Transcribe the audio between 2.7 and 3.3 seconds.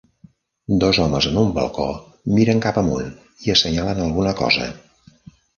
amunt